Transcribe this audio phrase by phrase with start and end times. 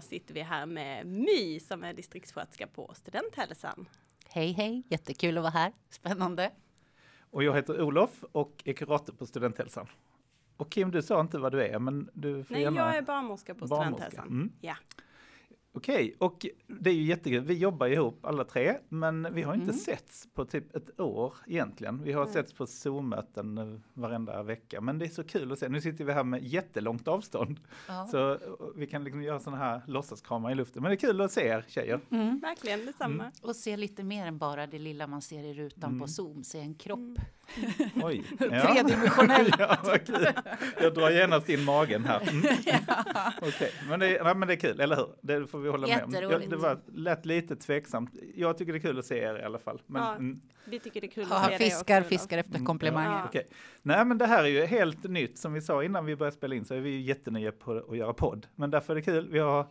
[0.00, 3.88] idag sitter vi här med My som är distriktssköterska på Studenthälsan.
[4.28, 5.72] Hej hej, jättekul att vara här.
[5.90, 6.50] Spännande.
[7.30, 9.86] Och jag heter Olof och är kurator på Studenthälsan.
[10.56, 12.76] Och Kim, du sa inte vad du är, men du får Nej, gärna...
[12.76, 14.28] jag är barnmorska på Barnmorska, Studenthälsan.
[14.28, 14.52] mm.
[14.60, 14.76] Ja.
[15.72, 17.44] Okej, och det är ju jättekul.
[17.44, 19.76] Vi jobbar ihop alla tre, men vi har inte Mm.
[19.76, 22.02] setts på typ ett år egentligen.
[22.02, 22.34] Vi har Nej.
[22.34, 25.68] setts på Zoom-möten eh, varenda vecka, men det är så kul att se.
[25.68, 28.06] Nu sitter vi här med jättelångt avstånd, Ja.
[28.10, 28.38] så eh,
[28.76, 30.82] vi kan liksom göra sådana här låtsaskramar i luften.
[30.82, 32.00] Men det är kul att se er tjejer.
[32.10, 32.38] Mm.
[32.38, 33.32] Verkligen detsamma.
[33.42, 36.00] Och se lite mer än bara det lilla man ser i rutan Mm.
[36.00, 37.18] på Zoom, se en kropp.
[37.56, 37.90] Mm.
[38.04, 38.22] Oj.
[38.38, 39.50] Tredimensionell.
[39.58, 39.76] ja.
[40.80, 42.20] Jag drar genast in magen här.
[42.30, 42.44] Mm.
[43.42, 45.08] Okej, men, det, nej, men det är kul, eller hur?
[45.20, 46.12] Det får vi hålla med om.
[46.14, 48.10] Ja, det var lätt lite tveksamt.
[48.34, 49.82] Jag tycker det är kul att se er i alla fall.
[49.86, 50.14] Men, Ja.
[50.14, 52.66] mm, Vi tycker det är kul Ja, att se fiskar, också, fiskar efter Mm.
[52.66, 53.10] komplimanger.
[53.10, 53.24] Ja.
[53.28, 53.48] okej.
[53.82, 55.38] Nej, men det här är ju helt nytt.
[55.38, 57.96] Som vi sa innan vi började spela in så är vi ju jättenya på att
[57.96, 58.46] göra podd.
[58.56, 59.28] Men därför är det kul.
[59.30, 59.66] Vi har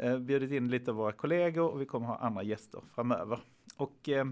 [0.00, 3.38] eh, bjudit in lite av våra kollegor och vi kommer ha andra gäster framöver.
[3.76, 4.24] Och eh,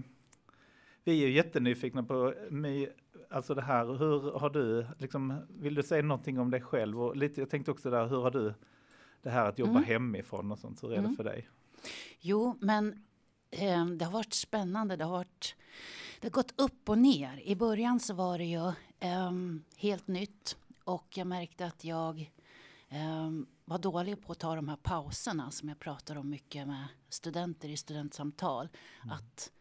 [1.03, 2.87] vi är ju jättenyfikna på My,
[3.29, 7.01] alltså det här, hur har du, liksom, vill du säga någonting om dig själv?
[7.01, 8.53] Och lite, jag tänkte också där, hur har du
[9.21, 9.83] det här att jobba Mm.
[9.83, 11.15] hemifrån och sånt, hur är det Mm.
[11.15, 11.49] för dig?
[12.19, 13.03] Jo, men
[13.51, 14.95] eh, det har varit spännande.
[14.95, 15.55] Det har, varit,
[16.21, 17.39] det har gått upp och ner.
[17.43, 22.31] I början så var det ju ehm, helt nytt och jag märkte att jag
[22.89, 26.85] ehm, var dålig på att ta de här pauserna som jag pratar om mycket med
[27.09, 28.69] studenter i studentsamtal.
[29.11, 29.51] Att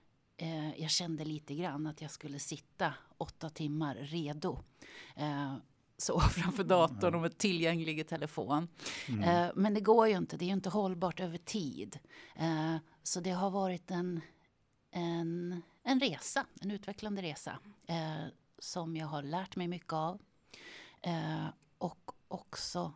[0.43, 4.59] eh, jag kände lite grann att jag skulle sitta åtta timmar redo.
[5.17, 5.55] Eh,
[5.97, 8.69] så framför datorn och med tillgänglig telefon.
[9.09, 9.23] Mm.
[9.23, 11.99] Eh, men det går ju inte, det är ju inte hållbart över tid.
[12.37, 14.21] Eh, så det har varit en,
[14.91, 18.25] en, en resa, en utvecklande resa eh,
[18.59, 20.21] som jag har lärt mig mycket av.
[21.01, 21.47] Eh,
[21.79, 22.93] och också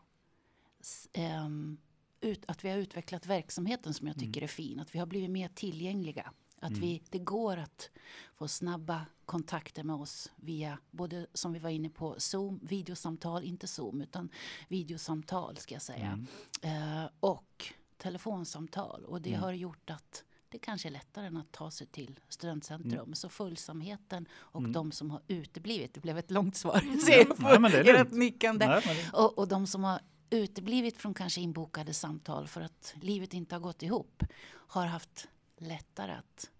[1.12, 1.78] ehm,
[2.20, 4.80] ut, att vi har utvecklat verksamheten som jag tycker är fin.
[4.80, 6.32] Att vi har blivit mer tillgängliga.
[6.60, 7.90] Att vi, det går att
[8.34, 13.66] få snabba kontakter med oss via både som vi var inne på Zoom, videosamtal, inte
[13.66, 14.28] Zoom utan
[14.68, 16.18] videosamtal ska jag säga.
[16.62, 17.02] Mm.
[17.02, 17.64] Eh, och
[17.98, 19.04] telefonsamtal.
[19.04, 19.42] Och det Mm.
[19.42, 23.14] har gjort att det kanske är lättare än att ta sig till studentcentrum.
[23.14, 24.72] Så följsamheten och Mm.
[24.72, 27.90] de som har uteblivit, det blev ett långt svar, ser jag Nej, men på det
[27.90, 28.12] är ert lugnt.
[28.12, 28.66] nickande.
[28.66, 30.00] Nej, men det- Och, och de som har
[30.30, 36.12] uteblivit från kanske inbokade samtal för att livet inte har gått ihop har haft lättare
[36.12, 36.50] att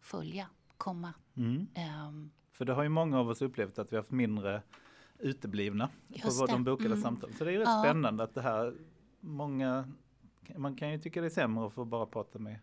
[0.00, 0.46] följa,
[0.76, 1.14] komma.
[1.36, 1.66] Mm.
[1.74, 4.62] ehm, För det har ju många av oss upplevt att vi har haft mindre
[5.18, 5.88] uteblivna
[6.22, 7.02] på vad de bokade Mm.
[7.02, 7.32] samtal.
[7.34, 7.82] Så det är rätt Ja.
[7.84, 8.74] spännande att det här,
[9.20, 9.88] många,
[10.56, 12.58] man kan ju tycka det är sämre att få bara prata med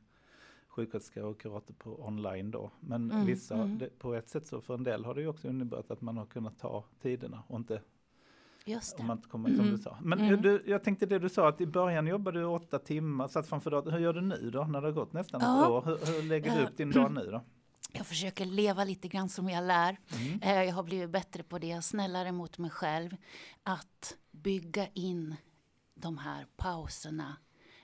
[0.67, 2.71] sjuksköterska och kurator på online då.
[2.79, 3.77] Men Mm, vissa, mm.
[3.77, 6.17] Det, på ett sätt så för en del har det ju också inneburit att man
[6.17, 7.81] har kunnat ta tiderna och inte,
[8.69, 9.01] just det.
[9.01, 9.71] om man kommer som Mm.
[9.71, 9.97] du sa.
[10.01, 10.41] Men Mm.
[10.41, 13.71] du, jag tänkte det du sa att i början jobbade du åtta timmar, satt framför
[13.71, 13.93] datorn.
[13.93, 15.61] Hur gör du nu då, när det har gått nästan Ja.
[15.63, 15.81] ett år?
[15.85, 17.41] Hur, hur lägger du upp din dag nu då?
[17.93, 19.97] Jag försöker leva lite grann som jag lär.
[20.11, 20.39] Mm.
[20.41, 23.15] Eh, Jag har blivit bättre på det, snällare mot mig själv.
[23.63, 25.35] Att bygga in
[25.95, 27.37] de här pauserna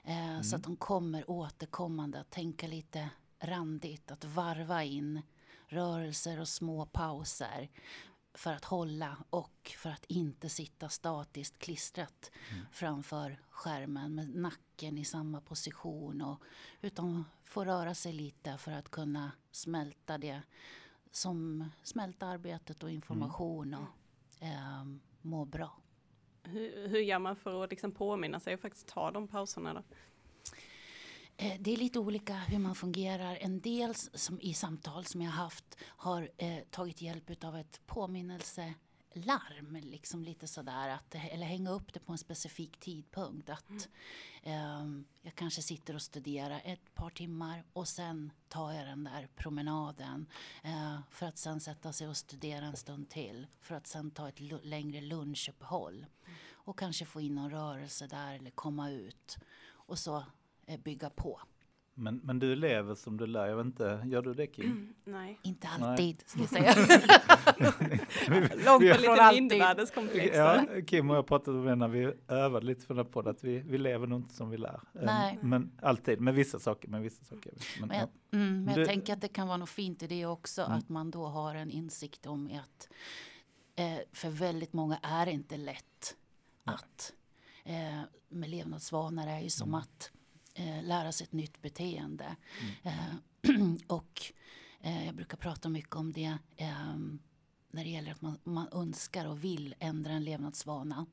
[0.04, 2.20] eh, så att de kommer återkommande.
[2.20, 3.08] Att tänka lite
[3.40, 5.22] randigt, att varva in
[5.68, 7.68] rörelser och små pauser
[8.36, 12.30] för att hålla och för att inte sitta statiskt klistrat
[12.72, 16.42] framför skärmen med nacken i samma position och,
[16.80, 20.42] utan få röra sig lite för att kunna smälta det
[21.10, 23.88] som smälta arbetet och information och
[24.40, 25.80] ehm, må bra.
[26.42, 29.82] Hur, hur gör man för att liksom påminna sig och faktiskt ta de pauserna då?
[31.36, 33.38] Eh, Det är lite olika hur man fungerar.
[33.40, 39.76] En del som i samtal som jag haft har eh, tagit hjälp av ett påminnelselarm.
[39.82, 43.50] Liksom lite sådär att, eller hänga upp det på en specifik tidpunkt.
[43.50, 43.88] Att
[44.42, 49.28] ehm, jag kanske sitter och studerar ett par timmar och sen tar jag den där
[49.36, 50.26] promenaden.
[50.64, 53.46] Eh, för att sen sätta sig och studera en stund till.
[53.60, 56.06] För att sen ta ett längre lunchuppehåll.
[56.52, 59.36] Och kanske få in någon rörelse där eller komma ut.
[59.88, 60.24] Och så eh,
[60.84, 61.40] bygga på.
[61.98, 64.94] Men, men du lever som du lär, jag vet inte, gör du det Kim?
[65.04, 65.38] Nej.
[65.42, 65.88] Inte Nej.
[65.90, 66.74] alltid, ska jag säga.
[68.64, 70.34] Långt Vi- och lite alltid.
[70.34, 73.30] Ja, Kim och jag pratade om det när vi övade lite för den här podden,
[73.30, 74.74] att vi, vi lever nog inte som vi lär.
[74.94, 75.38] Eh, Nej.
[75.42, 77.52] Men alltid, med vissa saker, med vissa saker.
[77.80, 78.38] Men, Men jag, ja.
[78.38, 80.62] mm, men Du- jag tänker att det kan vara något fint i det också.
[80.62, 80.78] Mm.
[80.78, 82.88] Att man då har en insikt om att
[83.76, 86.16] eh, för väldigt många är det inte lätt
[86.64, 87.12] att
[87.64, 89.80] eh, med levnadsvanor är ju som Mm.
[89.80, 90.10] att
[90.56, 92.36] eh, lära sig ett nytt beteende.
[92.82, 93.14] Eh,
[93.86, 94.32] och
[94.80, 96.96] eh, jag brukar prata mycket om det eh,
[97.70, 101.06] när det gäller att man, man önskar och vill ändra en levnadsvana.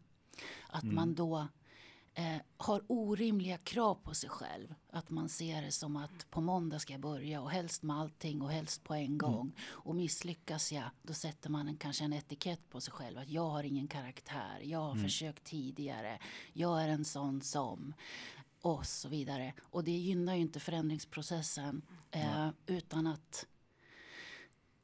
[0.68, 0.96] Att Mm.
[0.96, 1.48] man då
[2.14, 4.76] eh, har orimliga krav på sig själv.
[4.90, 8.42] Att man ser det som att på måndag ska jag börja och helst med allting
[8.42, 9.42] och helst på en gång.
[9.42, 9.54] Mm.
[9.66, 13.18] Och misslyckas jag, då sätter man en, kanske en etikett på sig själv.
[13.18, 15.04] Att jag har ingen karaktär, jag har mm.
[15.04, 16.20] försökt tidigare,
[16.54, 17.94] jag är en sån som
[18.64, 19.54] och så vidare.
[19.62, 21.82] Och det gynnar ju inte förändringsprocessen
[22.12, 23.46] eh, utan att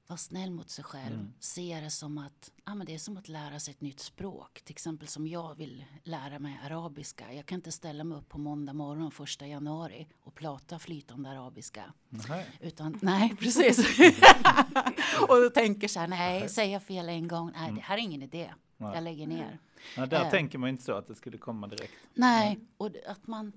[0.07, 1.15] vara snäll mot sig själv.
[1.15, 1.33] Mm.
[1.39, 4.61] Se det som att ah, men det är som att lära sig ett nytt språk.
[4.63, 7.33] Till exempel som jag vill lära mig arabiska.
[7.33, 11.93] Jag kan inte ställa mig upp på måndag morgon första januari och prata flytande arabiska.
[12.09, 12.45] Nej.
[12.61, 13.79] Utan, nej, precis.
[15.27, 18.01] och då tänker så här, nej, säger jag fel en gång, nej, det här är
[18.01, 18.53] ingen idé.
[18.81, 18.91] Nej.
[18.93, 19.59] Jag lägger ner.
[19.97, 21.93] Ja, där äh, tänker man inte så att det skulle komma direkt.
[22.13, 23.51] Nej, och att man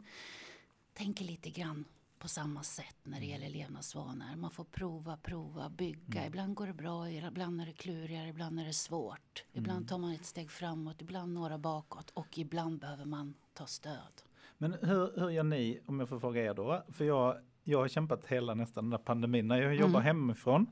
[0.94, 1.84] tänker lite grann
[2.18, 4.36] på samma sätt när det gäller levnadsvanor.
[4.36, 6.20] Man får prova, prova, bygga.
[6.20, 6.26] Mm.
[6.26, 9.44] Ibland går det bra, ibland är det klurigare, ibland är det svårt.
[9.52, 9.86] Ibland mm.
[9.86, 14.22] tar man ett steg framåt, ibland några bakåt och ibland behöver man ta stöd.
[14.58, 16.82] Men hur, hur gör ni, om jag får fråga er då?
[16.88, 19.48] För jag, jag har kämpat hela nästan den där pandemin.
[19.48, 20.02] När jag jobbar mm.
[20.02, 20.66] hemifrån,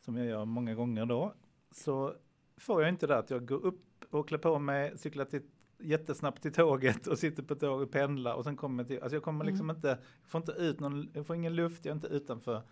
[0.00, 1.34] som jag gör många gånger då,
[1.70, 2.14] så
[2.56, 5.42] får jag inte det att jag går upp och klär på mig, cyklar till
[5.78, 9.22] jättesnabbt till tåget och sitter på tåget och pendlar och sen kommer till, alltså jag
[9.22, 9.76] kommer liksom mm.
[9.76, 12.62] inte, jag får inte ut någon, jag får ingen luft, jag är inte utanför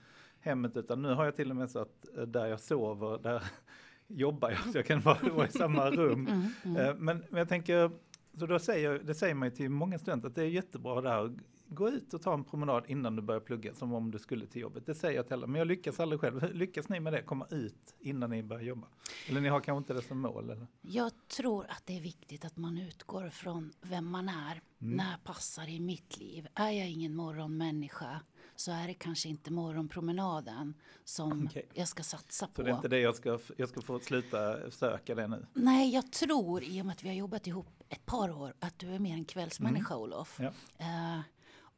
[0.41, 3.43] hemmet utan nu har jag till och med så att eh, där jag sover, där
[4.07, 6.27] jobbar jag så jag kan vara, vara i samma rum.
[6.27, 6.97] Mm, mm.
[6.99, 7.91] Men, men jag tänker,
[8.39, 11.35] så då säger, det säger man ju till många studenter att det är jättebra där
[11.71, 14.61] gå ut och ta en promenad innan du börjar plugga som om du skulle till
[14.63, 14.87] jobbet.
[14.87, 16.53] Det säger jag till alla, men jag lyckas aldrig själv.
[16.55, 18.87] Lyckas ni med det, komma ut innan ni börjar jobba?
[19.29, 20.51] Eller ni har kanske inte det som mål?
[20.51, 20.67] Eller?
[20.81, 24.61] Jag tror att det är viktigt att man utgår från vem man är.
[24.83, 24.97] Mm.
[24.97, 26.49] När passar i mitt liv?
[26.55, 28.21] Är jag ingen morgonmänniska
[28.57, 30.75] så är det kanske inte morgonpromenaden
[31.05, 31.63] som okay.
[31.75, 32.53] jag ska satsa på.
[32.55, 35.47] Så det är inte det jag ska, jag ska få sluta söka det nu?
[35.53, 38.79] Nej, jag tror i och med att vi har jobbat ihop ett par år att
[38.79, 40.03] du är mer en kvällsmänniska mm.
[40.03, 40.41] Olof.
[40.41, 40.49] Ja.
[40.81, 41.21] Uh,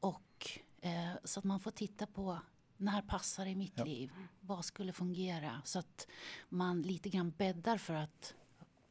[0.02, 0.50] och
[0.80, 2.38] eh, så att man får titta på
[2.76, 3.84] när passar i mitt ja.
[3.84, 4.10] liv?
[4.40, 5.62] Vad skulle fungera?
[5.64, 6.06] Så att
[6.48, 8.34] man lite grann bäddar för att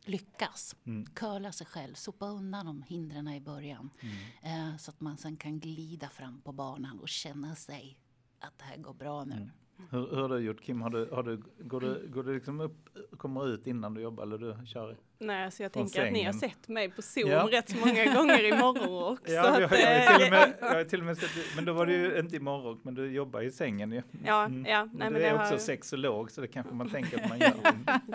[0.05, 0.75] lyckas.
[0.83, 1.05] Mm.
[1.05, 3.89] Curla sig själv, sopa undan de hindren i början.
[3.99, 4.69] Mm.
[4.71, 7.97] Eh, så att man sen kan glida fram på banan och känna sig
[8.39, 9.35] att det här går bra nu.
[9.35, 9.49] Mm.
[9.89, 10.81] Hur, hur, har du gjort Kim?
[10.81, 14.23] Har du, har du, går du, går du liksom upp, kommer ut innan du jobbar
[14.23, 14.97] eller du kör?
[15.21, 16.07] Nej, alltså jag tänker sängen.
[16.07, 17.49] att ni har sett mig på Zoom ja.
[17.51, 19.19] rätt många gånger i morgonrock.
[19.27, 21.73] Ja, jag, jag, har till och med, jag har till och med sett, men då
[21.73, 24.01] var det ju inte i morgonrock, men du jobbar i sängen ju.
[24.25, 24.65] Ja, mm.
[24.65, 24.83] ja.
[24.83, 25.57] Nej, men, men det är också har...
[25.57, 27.51] sexolog, så det kanske man tänker att man gör.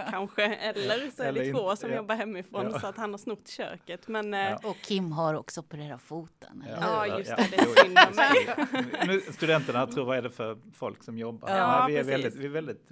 [0.11, 1.97] kanske, eller så är det två som ja.
[1.97, 2.81] jobbar hemifrån ja.
[2.81, 4.09] så att han har snott köket.
[4.09, 4.61] Men, eh, ja.
[4.65, 6.65] Och Kim har också opererat foten.
[6.67, 6.87] Eller?
[6.87, 9.21] Ja, just det, det är synd om mig.
[9.21, 11.57] studenterna tror, vad är det för folk som jobbar?
[11.57, 12.91] Ja, vi, är väldigt, vi är väldigt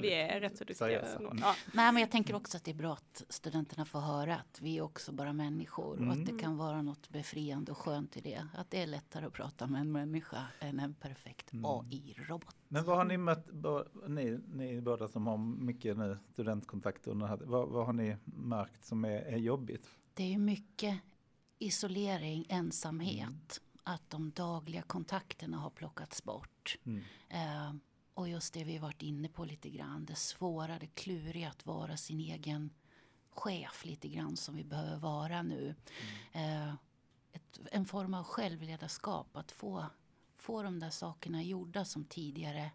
[0.00, 1.18] vi är rätt så duktiga.
[1.20, 1.56] Ja.
[1.72, 4.78] Nej, men jag tänker också att det är bra att studenterna får höra att vi
[4.78, 6.08] är också bara människor mm.
[6.08, 6.42] och att det mm.
[6.42, 8.46] kan vara något befriande och skönt i det.
[8.54, 11.64] Att det är lättare att prata med en människa än en perfekt mm.
[11.64, 12.56] AI-robot.
[12.68, 13.48] Men vad har ni mött,
[14.08, 17.12] ni, ni båda som har mycket nu studentkontakter,
[17.44, 19.86] vad, vad har ni märkt som är, är jobbigt?
[20.14, 21.00] Det är mycket
[21.58, 23.28] isolering, ensamhet.
[23.28, 23.40] Mm.
[23.86, 26.78] Att de dagliga kontakterna har plockats bort.
[26.84, 26.98] Mm.
[26.98, 27.74] Uh,
[28.14, 30.04] och just det vi varit inne på lite grann.
[30.04, 32.70] Det svåra, det kluriga att vara sin egen
[33.30, 35.74] chef lite grann som vi behöver vara nu.
[36.32, 36.68] Mm.
[36.68, 36.74] Eh,
[37.32, 39.36] ett, en form av självledarskap.
[39.36, 39.86] Att få,
[40.36, 42.70] få de där sakerna gjorda som tidigare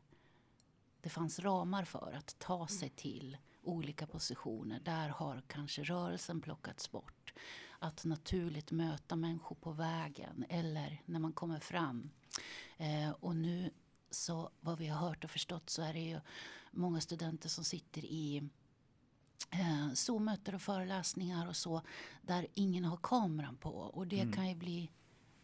[1.01, 4.79] det fanns ramar för att ta sig till olika positioner.
[4.79, 7.34] Där har kanske rörelsen plockats bort.
[7.79, 12.10] Att naturligt möta människor på vägen eller när man kommer fram.
[12.77, 13.72] Eh, och nu
[14.11, 16.19] så vad vi har hört och förstått så är det ju
[16.71, 18.49] många studenter som sitter i
[19.51, 21.81] eh, Zoom-möten och föreläsningar och så
[22.21, 24.33] där ingen har kameran på och det mm.
[24.33, 24.91] kan ju bli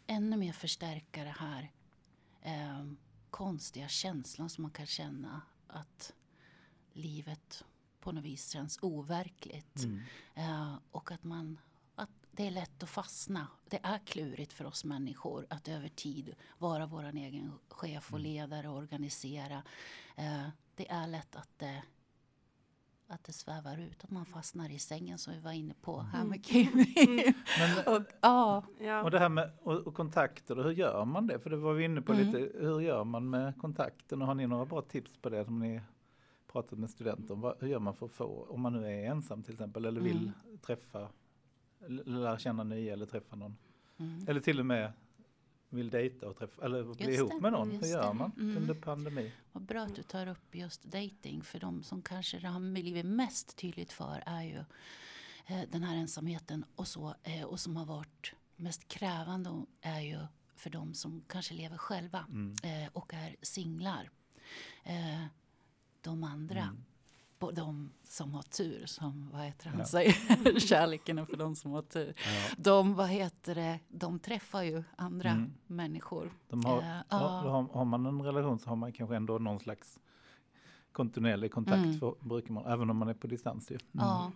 [0.08, 1.72] ännu mer förstärka det här
[2.42, 2.86] eh,
[3.30, 6.14] konstiga känslan som man kan känna att
[6.94, 7.64] livet
[8.00, 9.84] på något vis känns overkligt.
[9.84, 10.02] Mm.
[10.36, 11.58] Eh, och att man
[12.36, 13.48] det är lätt att fastna.
[13.70, 18.32] Det är klurigt för oss människor att över tid vara vår egen chef och mm.
[18.32, 19.64] ledare och organisera.
[20.16, 21.84] Eh, det är lätt att det,
[23.08, 26.20] att det svävar ut, att man fastnar i sängen som vi var inne på här
[26.20, 26.30] mm.
[26.30, 26.68] med Kim.
[26.74, 27.34] Mm.
[27.96, 29.04] Och, ja.
[29.04, 31.40] och det här med och, och, kontakter, hur gör man det?
[31.40, 32.26] För det var vi inne på mm.
[32.26, 34.22] lite, hur gör man med kontakten?
[34.22, 35.82] Och har ni några bra tips på det som ni
[36.48, 37.54] pratat med studenter om?
[37.60, 40.34] Hur gör man för att få, om man nu är ensam till exempel eller vill
[40.46, 40.58] mm.
[40.58, 41.10] träffa
[41.88, 43.58] lära känna nya eller träffa någon.
[43.98, 44.26] Mm.
[44.28, 44.92] Eller till och med
[45.70, 47.72] vill dejta och träffa, eller bli just ihop det, med någon.
[47.72, 48.58] Hur gör man mm.
[48.58, 49.32] under pandemi?
[49.52, 53.06] Vad bra att du tar upp just dating för de som kanske det har blivit
[53.06, 54.64] mest tydligt för är ju
[55.48, 60.20] eh, den här ensamheten och så eh, och som har varit mest krävande är ju
[60.56, 62.56] för de som kanske lever själva Mm.
[62.64, 64.10] eh, och är singlar.
[66.02, 66.84] De andra, Mm.
[67.40, 69.86] På de som har tur, som vad heter han Ja.
[69.86, 72.14] säger, kärleken är för de som har tur.
[72.18, 72.56] Ja.
[72.58, 75.54] De, vad heter det, de träffar ju andra Mm.
[75.68, 76.34] människor.
[76.50, 77.18] De har, ja.
[77.18, 80.00] har, har man en relation så har man kanske ändå någon slags
[80.92, 82.00] kontinuerlig kontakt, Mm.
[82.00, 83.72] för, brukar man, även om man är på distans.
[83.72, 83.76] Ju.
[83.76, 83.86] Mm.
[83.94, 84.32] Ja.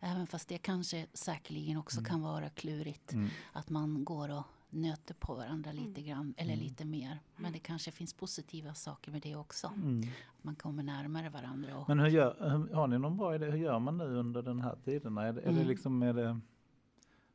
[0.00, 2.10] Även fast det kanske säkerligen också Mm.
[2.10, 3.12] kan vara klurigt.
[3.12, 3.28] Mm.
[3.52, 6.64] Att man går och nöter på varandra lite grann eller Mm.
[6.64, 7.18] lite mer.
[7.54, 9.66] Det kanske finns positiva saker med det också.
[9.76, 10.00] Mm.
[10.38, 11.76] Att man kommer närmare varandra.
[11.78, 13.46] Och, Men hur gör, hur- har ni någon bra idé?
[13.50, 15.18] Hur gör man nu under den här tiden?
[15.18, 15.66] Är det, är det Mm.
[15.68, 16.40] liksom är det,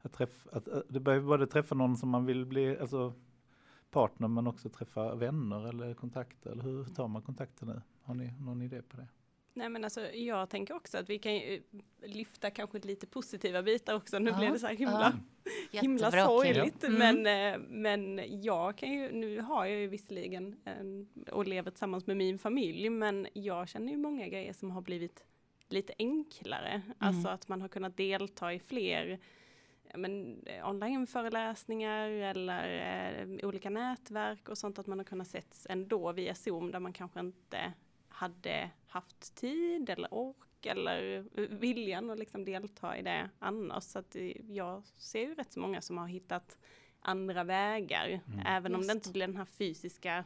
[0.01, 3.13] att träff, att, att, det behöver både träffa någon som man vill bli, alltså
[3.91, 6.51] partner, men också träffa vänner eller kontakter?
[6.51, 7.81] Eller hur tar man kontakter nu?
[8.03, 9.07] Har ni någon idé på det?
[9.59, 11.61] Nej men alltså jag tänker också att vi kan ju
[12.03, 14.19] lyfta kanske lite positiva bitar också.
[14.19, 15.13] Nu Ja, blev det så här himla,
[15.71, 15.81] ja.
[15.81, 16.83] himla sorgligt.
[16.83, 17.23] Mm.
[17.23, 22.07] Men, eh, men jag kan ju, nu har jag ju visserligen en, och lever tillsammans
[22.07, 25.23] med min familj, men jag känner ju många grejer som har blivit
[25.69, 26.81] lite enklare.
[26.97, 29.19] Alltså att man har kunnat delta i fler
[29.93, 32.65] men, eh, onlineföreläsningar eller
[33.21, 36.93] eh, olika nätverk och sånt att man har kunnat setts ändå via Zoom där man
[36.93, 37.73] kanske inte
[38.19, 43.83] hade haft tid eller ork eller viljan att liksom delta i det annars.
[43.83, 44.15] Så att
[44.49, 46.57] jag ser ju rätt så många som har hittat
[47.01, 48.21] andra vägar.
[48.27, 48.39] Mm.
[48.45, 48.95] Även om det Just.
[48.95, 50.25] inte blir den här fysiska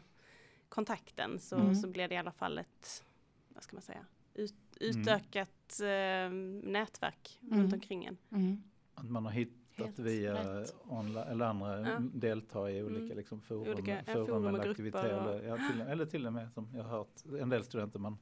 [0.70, 1.76] kontakten så, Mm.
[1.76, 3.04] så blir det i alla fall ett,
[3.50, 6.30] vad ska man säga, ut, utökat eh,
[6.72, 7.60] nätverk Mm.
[7.60, 8.18] runt omkring en.
[8.32, 8.64] Mm.
[8.96, 10.76] Att man har hittat Helt via rätt.
[10.88, 12.00] online, eller andra Ja.
[12.14, 13.18] delta i olika Mm.
[13.18, 15.20] liksom forum, Olika, forum, forum eller aktiviteter.
[15.20, 18.00] och- Eller, ja, till, eller till och med som jag har hört en del studenter
[18.00, 18.18] man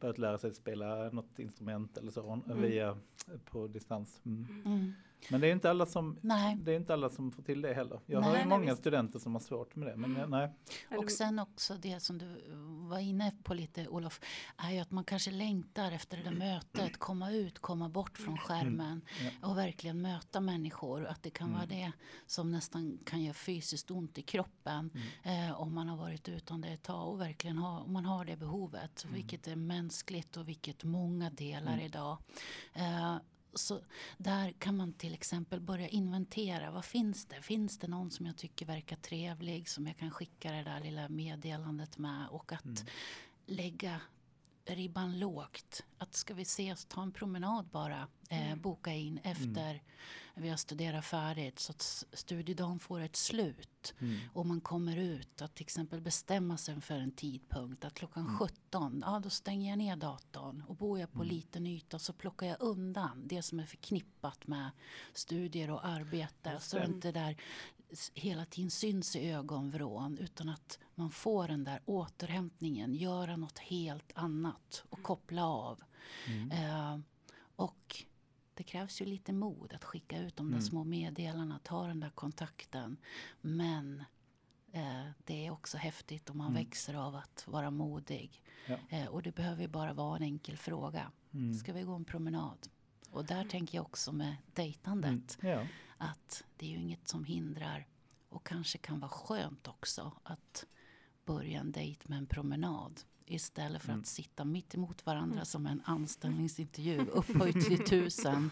[0.00, 2.62] börjat lära sig spela något instrument eller så Mm.
[2.62, 2.96] via
[3.44, 4.20] på distans.
[4.24, 4.92] Mm.
[5.20, 5.30] Mm.
[5.30, 6.56] Men det är inte alla som Nej.
[6.62, 8.00] det är inte alla som får till det heller.
[8.06, 8.78] Jag Nej, har ju nej, många visst.
[8.80, 9.96] studenter som har svårt med det.
[9.96, 10.30] Men Mm.
[10.30, 10.52] nej.
[10.98, 12.42] Och sen också det som du
[12.88, 14.20] var inne på lite Olof,
[14.56, 18.38] är ju att man kanske längtar efter det där mötet, komma ut, komma bort från
[18.38, 19.02] skärmen
[19.40, 19.48] Ja.
[19.48, 21.06] och verkligen möta människor.
[21.06, 21.56] Att det kan Mm.
[21.58, 21.92] vara det
[22.26, 24.90] som nästan kan göra fysiskt ont i kroppen
[25.22, 28.24] eh, om man har varit utan det ett tag och verkligen har, om man har
[28.24, 31.84] det behovet, vilket är mänskligt och vilket många delar Mm.
[31.86, 32.18] idag.
[32.74, 33.16] Eh,
[33.54, 33.80] så
[34.18, 36.70] där kan man till exempel börja inventera.
[36.70, 37.42] Vad finns det?
[37.42, 41.08] Finns det någon som jag tycker verkar trevlig som jag kan skicka det där lilla
[41.08, 42.86] meddelandet med och att Mm.
[43.46, 44.00] lägga
[44.74, 45.84] ribban lågt.
[45.98, 48.08] Att ska vi ses, ta en promenad bara.
[48.28, 49.80] Eh, boka in efter
[50.40, 53.94] vi har studerat färdigt så att studiedagen får ett slut.
[53.98, 54.18] Mm.
[54.32, 57.84] Och man kommer ut att till exempel bestämma sig för en tidpunkt.
[57.84, 58.38] Att klockan Mm.
[58.38, 60.64] 17, ja då stänger jag ner datorn.
[60.68, 64.70] Och bor jag på liten yta så plockar jag undan det som är förknippat med
[65.12, 66.58] studier och arbete.
[66.60, 66.84] Så det.
[66.84, 67.36] inte där
[68.14, 70.18] hela tiden syns i ögonvrån.
[70.18, 72.94] Utan att man får den där återhämtningen.
[72.94, 75.80] Göra något helt annat och koppla av.
[76.26, 76.50] Mm.
[76.50, 76.98] Eh,
[77.56, 78.04] och
[78.54, 80.68] det krävs ju lite mod att skicka ut de där Mm.
[80.68, 82.96] små meddelandena, ta den där kontakten.
[83.40, 84.04] Men
[84.72, 86.64] eh, det är också häftigt om man Mm.
[86.64, 88.42] växer av att vara modig.
[88.66, 88.76] Ja.
[88.88, 91.10] Eh, och det behöver ju bara vara en enkel fråga.
[91.34, 91.54] Mm.
[91.54, 92.58] Ska vi gå en promenad?
[93.10, 95.58] Och där tänker jag också med dejtandet Mm.
[95.58, 95.66] Ja.
[96.00, 97.86] Att det är ju inget som hindrar
[98.28, 100.66] och kanske kan vara skönt också att
[101.24, 104.00] börja en dejt med en promenad istället för Mm.
[104.00, 108.50] att sitta mitt emot varandra som en anställningsintervju upphöjt till tusen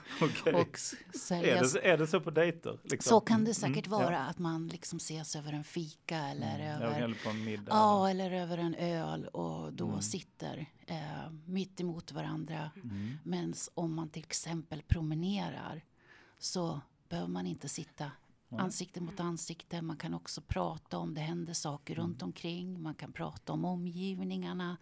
[0.55, 0.95] och s-
[1.31, 2.79] Är, det, är det så på dejter?
[2.83, 3.11] Liksom?
[3.11, 3.75] Så kan det Mm.
[3.75, 3.99] säkert Mm.
[3.99, 4.19] vara Ja.
[4.21, 6.83] att man liksom ses över en fika eller Mm.
[6.83, 7.67] över eller på en middag.
[7.73, 10.03] Ja, eller över en öl och då Mm.
[10.03, 12.71] sitter eh, mitt emot varandra.
[12.77, 13.17] Mm.
[13.25, 15.85] Men om man till exempel promenerar
[16.39, 18.11] så behöver man inte sitta
[18.49, 18.61] Nej.
[18.61, 19.83] ansikte mot ansikte.
[19.83, 22.05] Man kan också prata om det händer saker Mm.
[22.07, 22.83] runt omkring.
[22.83, 24.77] Man kan prata om omgivningarna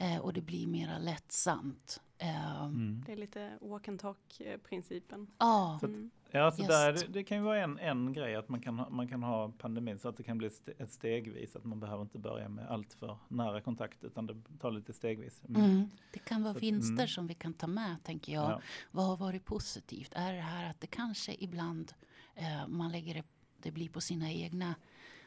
[0.00, 2.00] eh, och det blir mera lättsamt.
[2.18, 3.02] Eh, Mm.
[3.06, 5.26] Det är lite walk and talk eh, principen.
[5.38, 6.10] Ja, Mm.
[6.36, 6.70] Ja, alltså Just.
[6.70, 9.98] där, det- kan ju vara en, en grej att man kan, man kan ha pandemin
[9.98, 11.56] så att det kan bli st- ett stegvis.
[11.56, 15.42] Att man behöver inte börja med allt för nära kontakt utan det tar lite stegvis.
[15.48, 15.64] Mm.
[15.64, 15.90] mm.
[16.12, 17.08] det kan vara Så vinster mm.
[17.08, 18.50] som vi kan ta med, tänker jag.
[18.50, 18.60] Ja.
[18.90, 20.12] Vad har varit positivt?
[20.14, 21.92] Är det här att det kanske ibland
[22.34, 23.24] eh, man lägger det,
[23.62, 24.74] det blir på sina egna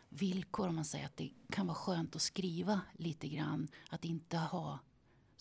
[0.10, 3.68] villkor om man säger att det kan vara skönt att skriva lite grann.
[3.90, 4.80] Att inte ha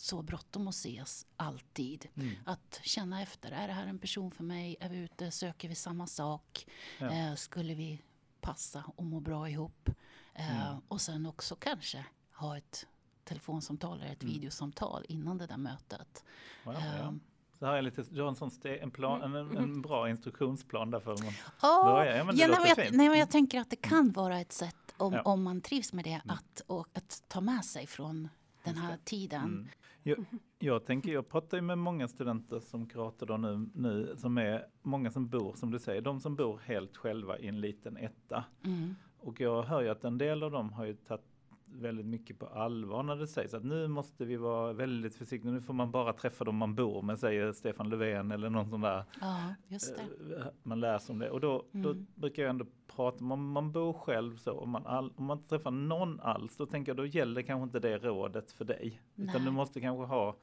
[0.01, 2.09] så bråttom att ses alltid.
[2.15, 2.35] Mm.
[2.45, 4.77] Att känna efter, är det här en person för mig?
[4.81, 5.31] Är vi ute?
[5.31, 6.67] Söker vi samma sak?
[6.99, 7.11] Ja.
[7.11, 8.03] Eh, skulle vi
[8.41, 9.89] passa och må bra ihop?
[10.35, 10.81] Eh, Mm.
[10.89, 12.87] Och sen också kanske ha ett
[13.25, 14.35] telefonsamtal eller ett Mm.
[14.35, 16.25] videosamtal innan det där mötet.
[16.65, 16.81] Ja, ja.
[16.81, 17.21] Ehm,
[17.59, 20.91] Så här är lite, du har en sån en, plan, en, en, en bra instruktionsplan
[20.91, 22.17] där för man Ja, börjar.
[22.17, 22.97] Ja, men det ja, låter jag, fint.
[22.97, 25.23] nej, men jag tänker att det kan vara ett sätt, om, Ja.
[25.23, 28.29] om man trivs med det, att, och, att ta med sig från
[28.65, 29.45] den här tiden.
[29.45, 29.69] Mm.
[30.09, 30.25] Jag,
[30.59, 34.67] jag tänker, jag pratar ju med många studenter som kurator då nu, nu, som är
[34.83, 38.45] många som bor, som du säger, de som bor helt själva i en liten etta.
[38.65, 38.95] Mm.
[39.19, 41.25] Och jag hör ju att en del av dem har ju tagit
[41.73, 45.61] väldigt mycket på allvar när det sägs att nu måste vi vara väldigt försiktiga, nu
[45.61, 49.05] får man bara träffa dem man bor med, säger Stefan Löfven eller någon sån där
[49.21, 50.37] Ja, just det.
[50.37, 51.31] eh, man läser om det.
[51.31, 52.07] Och då, då Mm.
[52.15, 55.37] brukar jag ändå prata om, om man bor själv så, om man, all, om man
[55.39, 59.01] inte träffar någon alls, då tänker jag då gäller kanske inte det rådet för dig.
[59.17, 59.45] Utan Nej.
[59.45, 60.37] du måste kanske ha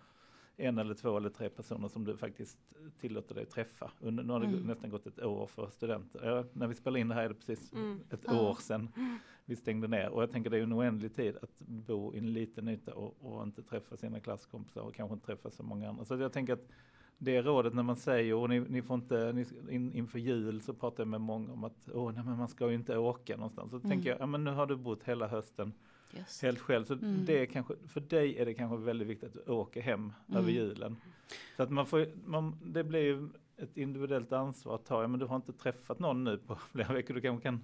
[0.57, 2.57] en eller två eller tre personer som du faktiskt
[2.99, 3.91] tillåter dig träffa.
[3.99, 4.59] Nu har det Mm.
[4.59, 6.29] nästan gått ett år för studenter.
[6.29, 7.99] Ja, när vi spelar in det här är det precis Mm.
[8.09, 8.41] ett Ja.
[8.49, 8.89] år sedan
[9.45, 10.09] vi stängde ner.
[10.09, 13.15] Och jag tänker det är en oändlig tid att bo i en liten yta och,
[13.21, 16.05] och inte träffa sina klasskompisar och kanske inte träffa så många andra.
[16.05, 16.67] Så jag tänker att
[17.17, 20.73] det rådet när man säger, och ni, ni får inte, ni, in, inför jul så
[20.73, 23.71] pratar jag med många om att åh, nej, men man ska ju inte åka någonstans.
[23.71, 23.89] Så Mm.
[23.89, 25.73] tänker jag, ja men nu har du bott hela hösten
[26.11, 26.41] Just.
[26.41, 26.85] helt själv.
[26.85, 27.25] Så Mm.
[27.25, 30.39] det är kanske, för dig är det kanske väldigt viktigt att du åker hem över
[30.39, 30.53] Mm.
[30.55, 30.95] julen.
[31.57, 35.19] Så att man får, man, det blir ju ett individuellt ansvar att ta, ja men
[35.19, 37.59] du har inte träffat någon nu på flera veckor, du kanske kan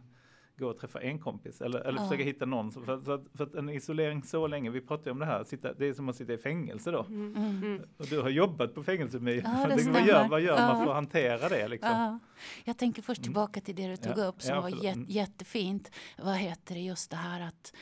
[0.61, 2.07] gå och träffa en kompis eller, eller Ja.
[2.07, 2.71] försöka hitta någon.
[2.71, 5.43] För, för, att, för att en isolering så länge, vi pratar ju om det här,
[5.43, 7.03] sitta, det är som att sitta i fängelse då.
[7.03, 7.35] Mm.
[7.35, 7.57] Mm.
[7.63, 7.81] Mm.
[7.97, 10.83] Och du har jobbat på fängelse med, Ja, det vad, gör, vad gör man Ja.
[10.83, 11.89] för att hantera det liksom?
[11.91, 12.19] Ja.
[12.63, 13.23] Jag tänker först Mm.
[13.23, 15.05] tillbaka till det du tog Ja, upp som ja, var jät- Mm.
[15.09, 15.91] jättefint.
[16.17, 17.73] Vad heter det just det här att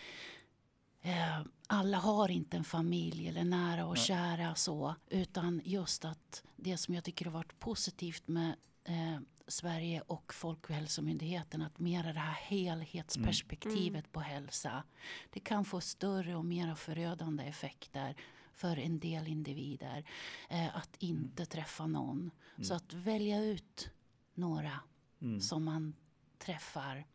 [1.01, 6.77] eh, alla har inte en familj eller nära och kära så utan just att det
[6.77, 12.33] som jag tycker har varit positivt med eh, Sverige och Folkhälsomyndigheten att mera det här
[12.33, 14.11] helhetsperspektivet Mm.
[14.11, 14.83] på hälsa.
[15.29, 18.15] Det kan få större och mera förödande effekter
[18.53, 20.05] för en del individer
[20.49, 22.31] eh, att inte träffa någon.
[22.61, 23.89] Så att välja ut
[24.33, 24.79] några
[25.21, 25.41] Mm.
[25.41, 25.95] som man
[26.37, 27.05] träffar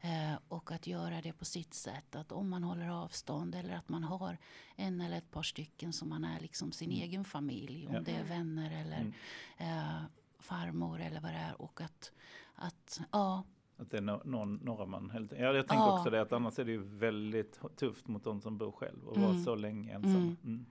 [0.00, 2.16] eh, och att göra det på sitt sätt.
[2.16, 4.38] Att om man håller avstånd eller att man har
[4.76, 7.86] en eller ett par stycken som man är liksom sin egen familj.
[7.86, 8.04] Om Mm.
[8.06, 8.12] Ja.
[8.12, 9.12] det är vänner eller Mm.
[9.58, 10.02] eh,
[10.44, 11.62] farmor eller vad det är.
[11.62, 12.12] Och att,
[12.54, 13.44] att ja,
[13.76, 15.98] Att det är no, någon, några man helt Ja, jag tänker Ja.
[15.98, 19.16] också det att annars är det ju väldigt tufft mot de som bor själv och
[19.16, 19.44] vara Mm.
[19.44, 20.10] så länge ensam.
[20.16, 20.36] Mm.
[20.44, 20.66] Mm.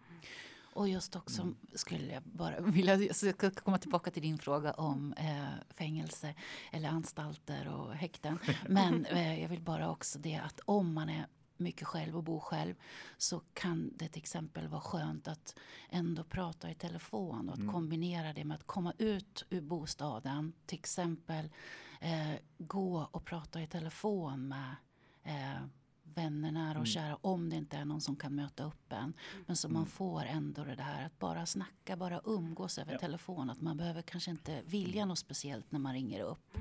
[0.76, 1.56] Och just också Mm.
[1.74, 2.98] skulle jag bara vilja
[3.64, 6.36] komma tillbaka till din fråga om eh, fängelse
[6.72, 8.40] eller anstalter och häkten.
[8.70, 11.26] Men eh, jag vill bara också det att om man är
[11.64, 12.76] mycket själv och bor själv
[13.18, 15.56] så kan det till exempel vara skönt att
[15.90, 17.74] ändå prata i telefon och att Mm.
[17.74, 20.54] kombinera det med att komma ut ur bostaden.
[20.66, 21.50] Till exempel
[22.00, 24.76] eh, gå och prata i telefon med
[25.24, 25.62] eh,
[26.16, 26.86] vänner nära och Mm.
[26.86, 29.14] kära om det inte är någon som kan möta upp en.
[29.46, 29.90] Men så man Mm.
[29.90, 33.00] får ändå det här att bara snacka, bara umgås över Ja.
[33.00, 33.50] telefon.
[33.50, 36.58] Att man behöver kanske inte vilja något speciellt när man ringer upp.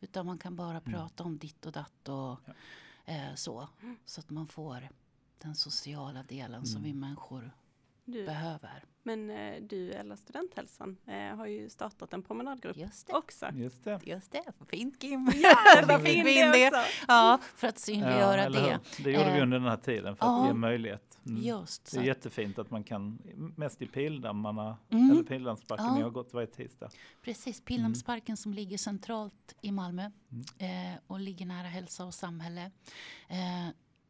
[0.00, 2.52] Utan man kan bara prata om ditt och datt och Ja.
[3.04, 3.68] Eh, så.
[4.04, 4.88] Så att man får
[5.38, 6.92] den sociala delen som Mm.
[6.92, 7.50] vi människor
[8.06, 8.84] Du, behöver.
[9.02, 13.12] men eh, du eller Studenthälsan eh, har ju startat en promenadgrupp Just det.
[13.12, 13.46] också.
[13.54, 14.00] Just det.
[14.04, 15.30] Just det, fint Kim.
[15.34, 16.66] Ja, Där fick vi in det.
[16.68, 16.80] också.
[17.08, 18.78] Ja, för att synliggöra eller det.
[19.04, 20.46] Det gjorde vi Eh, under den här tiden för att ja.
[20.46, 21.18] ge möjlighet.
[21.26, 21.42] Mm.
[21.42, 23.18] Just Det är jättefint att man kan,
[23.56, 25.10] mest i Pildammarna, Mm.
[25.10, 25.96] eller Pildammsbacken, Ja.
[25.98, 26.90] jag har gått varje tisdag.
[27.22, 30.10] Precis, Pildammsparken som ligger centralt i Malmö
[30.58, 30.92] Mm.
[30.92, 32.70] eh, och ligger nära hälsa och samhälle.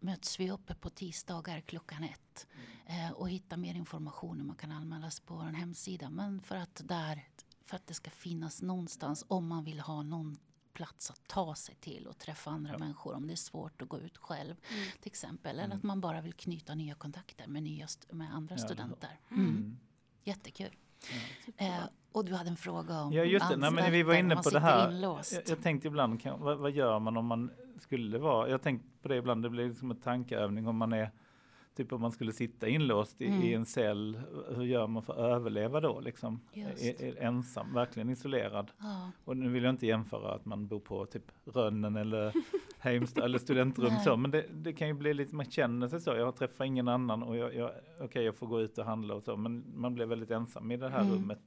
[0.05, 2.47] Möts vi uppe på tisdagar klockan ett
[2.87, 6.11] eh, och hittar mer information man kan anmäla sig på vår hemsida.
[6.11, 7.29] Men för att, där,
[7.65, 10.37] för att det ska finnas någonstans om man vill ha någon
[10.73, 12.79] plats att ta sig till och träffa andra Ja.
[12.79, 14.85] människor om det är svårt att gå ut själv Mm.
[15.01, 15.51] till exempel.
[15.51, 15.77] Eller Mm.
[15.77, 19.21] att man bara vill knyta nya kontakter med, nya st- med andra Ja, studenter.
[19.31, 19.47] Mm.
[19.47, 19.79] Mm.
[20.25, 20.77] Jättekul.
[21.57, 24.37] Eh, och du hade en fråga om Ja just det, Nej, men vi var inne
[24.37, 24.91] på det här.
[24.93, 25.33] Inlåst.
[25.33, 27.51] Jag, jag tänkte ibland, kan, vad, vad gör man om man
[27.81, 31.11] skulle vara, jag tänkte på det ibland, det blir liksom en tankeövning om man är,
[31.77, 33.43] typ om man skulle sitta inlåst i, Mm.
[33.43, 34.21] i en cell,
[34.55, 36.41] hur gör man för att överleva då liksom?
[36.53, 38.71] Är, är ensam, verkligen isolerad.
[38.79, 42.33] Ja, Och nu vill jag inte jämföra att man bor på typ Rönnen eller
[42.79, 46.11] Heimstad eller studentrum så, men det, det kan ju bli lite, man känner sig så,
[46.11, 49.23] jag träffar ingen annan och jag, jag, okej jag får gå ut och handla och
[49.23, 51.13] så, men man blir väldigt ensam i det här Mm.
[51.13, 51.41] rummet.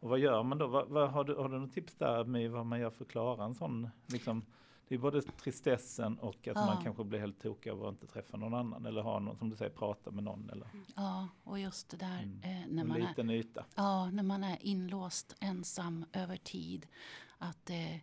[0.00, 0.66] Och vad gör man då?
[0.66, 3.10] Vad, vad, har, du, har du något tips där med vad man gör för att
[3.10, 4.44] klara en sån, liksom,
[4.88, 6.66] det är både tristessen och att Ja.
[6.66, 9.50] man kanske blir helt tokig av att inte träffa någon annan eller ha någon, som
[9.50, 12.40] du säger, prata med någon eller ja, och just det där Mm.
[12.42, 13.64] eh, när, en man är, liten yta.
[13.74, 16.86] ja, när man är inlåst ensam över tid.
[17.38, 18.00] Att det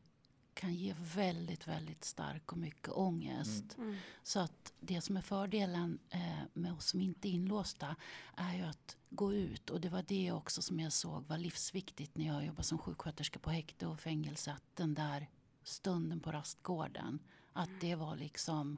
[0.57, 3.77] kan ge väldigt, väldigt stark och mycket ångest.
[3.77, 3.95] Mm.
[4.23, 7.95] Så att det som är fördelen eh, med oss som inte är inlåsta
[8.35, 9.69] är ju att gå ut.
[9.69, 13.39] Och det var det också som jag såg var livsviktigt när jag jobbade som sjuksköterska
[13.39, 14.51] på häkte och fängelse.
[14.51, 15.27] Att den där
[15.63, 17.19] stunden på rastgården,
[17.53, 18.77] att det var liksom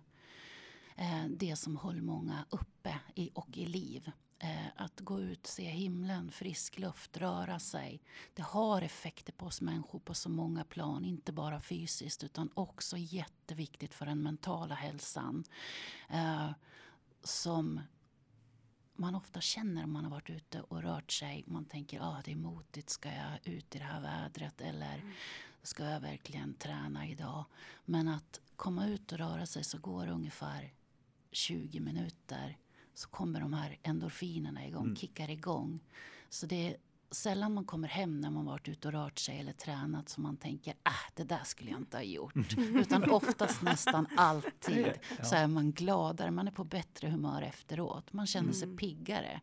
[0.95, 4.11] eh, det som höll många uppe i, och i liv.
[4.41, 8.02] Eh, att gå ut, se himlen, frisk luft, röra sig.
[8.34, 11.06] Det har effekter på oss människor på så många plan.
[11.06, 15.43] Inte bara fysiskt utan också jätteviktigt för den mentala hälsan.
[16.10, 16.52] Eh,
[17.23, 17.82] som
[18.95, 21.43] man ofta känner om man har varit ute och rört sig.
[21.47, 25.15] Man tänker ah, det är motigt, ska jag ut i det här vädret eller
[25.63, 27.45] ska jag verkligen träna idag?
[27.86, 30.73] Men att komma ut och röra sig så går det ungefär
[31.32, 32.58] 20 minuter
[32.99, 34.95] så kommer de här endorfinerna igång, Mm.
[34.95, 35.79] kickar igång.
[36.29, 36.77] Så det är
[37.12, 40.38] sällan man kommer hem när man varit ute och rört sig eller tränat som man
[40.38, 42.57] tänker ah, det där skulle jag inte ha gjort.
[42.57, 44.91] Utan oftast nästan alltid
[45.23, 48.13] så är man gladare, man är på bättre humör efteråt.
[48.13, 48.77] Man känner sig Mm.
[48.77, 49.41] piggare.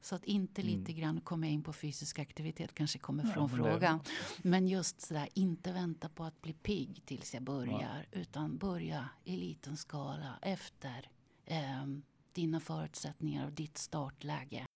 [0.00, 3.56] Så att inte lite grann komma in på fysisk aktivitet kanske kommer Ja, från det-
[3.56, 4.00] frågan.
[4.42, 8.06] Men just sådär, inte vänta på att bli pigg tills jag börjar.
[8.12, 11.08] Utan börja i liten skala efter
[11.46, 12.02] ehm,
[12.34, 14.66] dina förutsättningar och ditt startläge.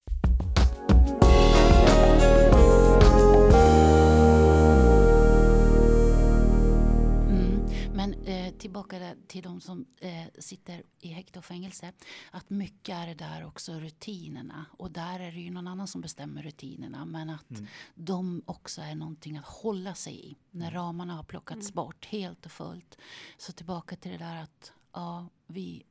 [7.28, 7.66] Mm.
[7.92, 11.92] Men eh, tillbaka till de som eh, sitter i häkte och fängelse.
[12.30, 14.66] Att mycket är det där också rutinerna.
[14.78, 17.04] Och där är det ju någon annan som bestämmer rutinerna.
[17.04, 17.66] Men att Mm.
[17.94, 20.36] de också är någonting att hålla sig i.
[20.50, 22.98] När ramarna har plockats bort helt och fullt.
[23.38, 25.82] Så tillbaka till det där att ja, vi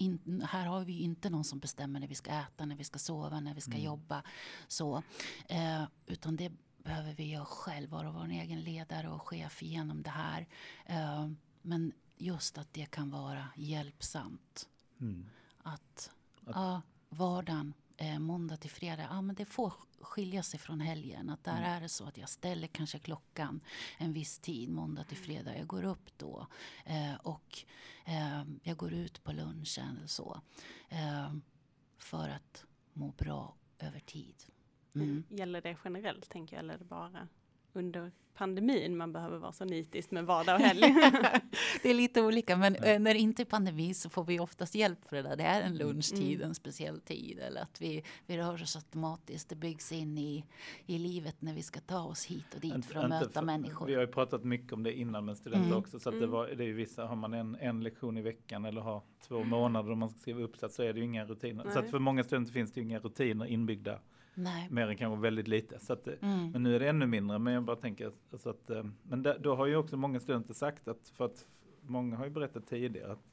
[0.00, 2.98] in, här har vi inte någon som bestämmer när vi ska äta, när vi ska
[2.98, 3.84] sova, när vi ska Mm.
[3.84, 4.22] jobba.
[4.68, 5.02] Så,
[5.48, 10.10] eh, utan det behöver vi göra själv, vara vår egen ledare och chef genom det
[10.10, 10.48] här.
[10.86, 11.28] Eh,
[11.62, 14.68] men just att det kan vara hjälpsamt.
[15.00, 15.26] Mm.
[15.62, 16.10] Att,
[16.46, 21.30] Att- ja, vardagen, eh, måndag till fredag, ja, men det får skilja sig från helgen.
[21.30, 21.64] Att där Mm.
[21.70, 23.60] är det så att jag ställer kanske klockan
[23.98, 25.58] en viss tid, måndag till fredag.
[25.58, 26.46] Jag går upp då
[26.84, 27.58] eh, och
[28.04, 30.40] eh, jag går ut på lunchen eller så.
[30.88, 31.34] Eh,
[31.98, 34.34] för att må bra över tid.
[34.94, 35.24] Mm.
[35.28, 37.28] Gäller det generellt tänker jag, eller är det bara
[37.72, 40.80] under pandemin man behöver vara så nitisk med vardag och helg?
[41.82, 44.74] Det är lite olika, men eh, när det inte är pandemi så får vi oftast
[44.74, 45.36] hjälp för det där.
[45.36, 45.78] Det är en Mm.
[45.78, 46.48] lunchtid, Mm.
[46.48, 47.38] en speciell tid.
[47.38, 49.48] Eller att vi, vi rör oss automatiskt.
[49.48, 50.44] Det byggs in i,
[50.86, 53.42] i livet när vi ska ta oss hit och dit Inte- för att möta för-
[53.42, 53.86] människor.
[53.86, 55.78] Vi har ju pratat mycket om det innan med studenter Mm.
[55.78, 55.98] också.
[56.00, 56.30] Så att det, Mm.
[56.30, 59.44] var, det är ju vissa, har man en, en lektion i veckan eller har två
[59.44, 61.62] månader då man ska skriva uppsats så är det ju inga rutiner.
[61.62, 61.78] Så Nej.
[61.78, 63.98] att för många studenter finns det ju inga rutiner inbyggda,
[64.42, 64.68] Nej.
[64.70, 65.78] mer än kanske väldigt lite.
[65.78, 66.50] Så att, det- Mm.
[66.50, 69.38] men nu är det ännu mindre, men jag bara tänker alltså att, eh, men där,
[69.38, 71.46] då har ju också många studenter sagt att, för att
[71.82, 73.24] många har ju berättat tidigare att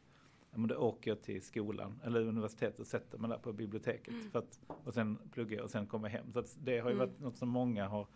[0.52, 4.14] ja, men då åker jag till skolan eller universitetet och sätter mig där på biblioteket
[4.32, 6.32] för att, och sen pluggar jag och sen kommer jag hem.
[6.32, 7.08] Så det har ju Mm.
[7.10, 8.08] varit något som många har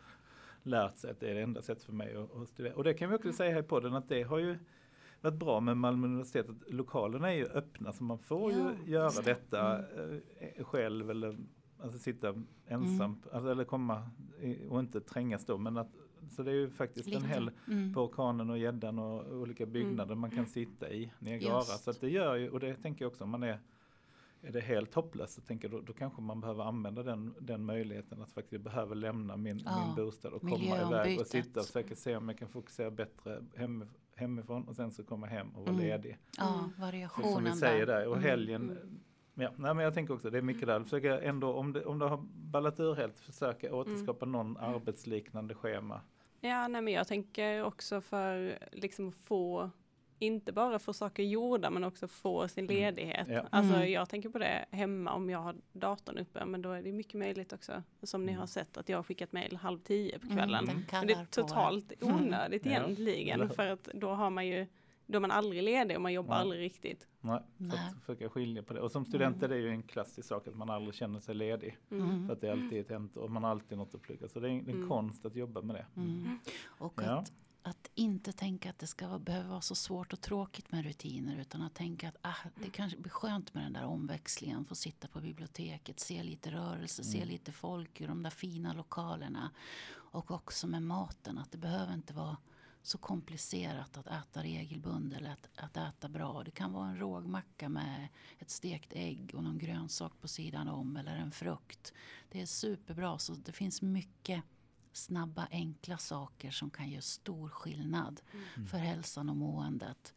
[0.63, 2.75] lärt sig att det är det enda sättet för mig att, att studera.
[2.75, 4.58] Och det kan vi också säga här i podden att det har ju
[5.21, 8.91] varit bra med Malmö universitet att lokalerna är ju öppna så man får Ja, ju
[8.91, 9.21] göra det.
[9.23, 11.38] detta eh, själv eller
[11.84, 12.36] alltså sitta
[12.67, 14.10] ensam alltså, eller komma
[14.41, 15.58] i, och inte trängas då.
[15.58, 15.89] Men att,
[16.36, 17.28] så det är ju faktiskt en Lite.
[17.28, 17.94] hel Mm.
[17.94, 21.62] på orkanen och gäddan och olika byggnader man kan sitta i Niagara.
[21.63, 23.60] Så att det gör ju, och det tänker jag också om man är
[24.44, 27.65] är det helt hopplöst så tänker jag då, då kanske man behöver använda den, den
[27.65, 31.65] möjligheten att faktiskt behöva lämna min, Ja, min bostad och komma iväg och sitta och
[31.65, 35.62] försöka se om jag kan fokusera bättre hem, hemifrån och sen så komma hem och
[35.62, 35.82] vara Mm.
[35.88, 36.17] ledig.
[36.38, 36.70] Ja, Mm.
[36.76, 39.00] Så variationen som vi säger där och Mm.
[39.34, 40.84] Ja, nej, men jag tänker också det är mycket där.
[40.84, 46.02] Försöka ändå om det, om det har ballat ur helt försöka återskapa någon arbetsliknande schema.
[46.41, 49.70] Ja, nej, men jag tänker också för liksom att få,
[50.20, 52.76] inte bara få saker gjorda, men också få sin Mm.
[52.76, 53.28] ledighet.
[53.30, 53.44] Ja.
[53.50, 53.91] Alltså Mm.
[53.91, 57.13] jag tänker på det hemma om jag har datorn uppe, men då är det mycket
[57.13, 58.39] möjligt också, som ni Mm.
[58.39, 60.65] har sett, att jag har skickat mejl halv tio på Mm, kvällen.
[60.91, 62.15] Men det är totalt Mm.
[62.15, 63.48] onödigt Ja, eller egentligen, hur?
[63.48, 64.67] för att då har man ju,
[65.12, 66.41] då är man aldrig ledig och man jobbar Nej.
[66.41, 67.08] aldrig riktigt.
[67.21, 68.82] Nej, så att försöka skilja på det.
[68.82, 69.52] Och som student Mm.
[69.52, 71.78] är det ju en klassisk sak att man aldrig känner sig ledig.
[71.91, 72.28] Mm.
[72.28, 74.28] För att det är alltid ett hänt och man har alltid något att plugga.
[74.28, 74.88] Så det är en, Mm.
[74.89, 75.86] konst att jobba med det.
[76.02, 76.39] Mm.
[76.65, 77.12] Och Ja.
[77.19, 77.32] att,
[77.63, 81.39] att inte tänka att det ska vara, behöva vara så svårt och tråkigt med rutiner
[81.41, 84.65] utan att tänka att ah, det kanske blir skönt med den där omväxlingen.
[84.65, 87.30] Få sitta på biblioteket, se lite rörelse, se Mm.
[87.30, 89.50] lite folk i de där fina lokalerna.
[89.93, 92.38] Och också med maten, att det behöver inte vara
[92.84, 96.44] så komplicerat att äta regelbundet eller att, att äta bra.
[96.44, 98.08] Det kan vara en rågmacka med
[98.39, 101.94] ett stekt ägg och någon grönsak på sidan om eller en frukt.
[102.30, 104.44] Det är superbra, så det finns mycket
[104.94, 108.22] snabba, enkla saker som kan göra stor skillnad
[108.56, 108.67] Mm.
[108.67, 110.13] för hälsan och måendet.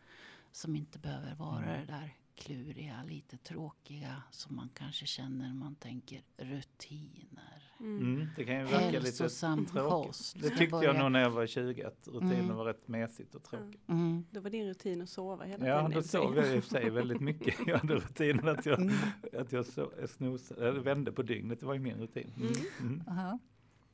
[0.53, 1.81] Som inte behöver vara Mm.
[1.87, 7.63] det där kluriga, lite tråkiga som man kanske känner när man tänker rutiner.
[7.85, 9.73] Mm, det kan ju verka lite tråkigt.
[9.73, 10.43] kost.
[10.43, 12.57] Det tyckte jag nog när jag var 20, att rutinen Mm.
[12.57, 13.89] var rätt mesigt och tråkigt.
[13.89, 14.25] Mm.
[14.31, 15.91] Då var din rutin att sova hela Ja, tiden.
[15.91, 16.21] då för sig.
[16.21, 17.55] sov jag i och för sig väldigt mycket.
[17.67, 18.95] Jag hade rutinen att jag, Mm.
[19.39, 20.53] att jag så, snos,
[20.85, 22.33] vände på dygnet, det var ju min rutin.
[22.37, 22.53] Mm.
[22.81, 23.03] Mm.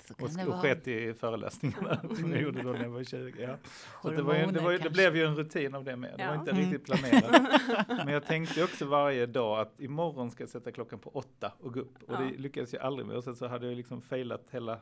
[0.01, 0.07] Aha.
[0.09, 0.61] Så kan Och, det och vara.
[0.61, 3.43] sket i föreläsningarna som jag gjorde då när jag var 20.
[3.43, 3.57] Ja.
[4.03, 6.11] Så det, var ju, det, var ju, det blev ju en rutin av det med.
[6.17, 6.39] Det var Ja.
[6.41, 6.63] inte Mm.
[6.71, 7.61] riktigt planerat.
[7.89, 11.75] Men jag tänkte också varje dag att imorgon ska jag sätta klockan på åtta och
[11.75, 12.03] gå upp.
[12.07, 12.31] Och det Ja.
[12.37, 13.17] lyckades jag aldrig med.
[13.17, 14.79] Och sen så hade jag liksom failat hela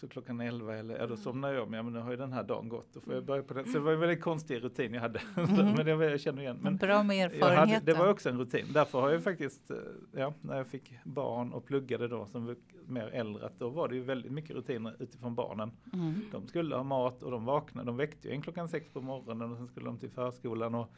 [0.00, 1.72] så klockan 11 eller ja, då somnade jag om.
[1.72, 2.86] Ja men nu har ju den här dagen gått.
[2.92, 3.64] Då får jag börja på den.
[3.64, 5.20] Så det var en väldigt konstig rutin jag hade.
[5.36, 5.72] Mm.
[5.76, 6.58] men det var, jag känner igen.
[6.62, 7.84] Men Bra med erfarenheten.
[7.86, 8.66] det var också en rutin.
[8.72, 9.76] Därför har jag faktiskt, eh,
[10.12, 13.94] ja, när jag fick barn och pluggade då som mer äldre, att då var det
[13.94, 15.72] ju väldigt mycket rutiner utifrån barnen.
[15.92, 16.14] Mm.
[16.32, 19.50] De skulle ha mat och de vaknade, de väckte ju en klockan sex på morgonen
[19.50, 20.74] och sen skulle de till förskolan.
[20.74, 20.92] Och,